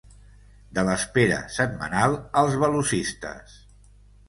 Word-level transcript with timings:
De 0.77 0.85
l’espera 0.87 1.37
setmanal 1.57 2.17
als 2.43 2.59
‘velocistes’ 2.65 3.57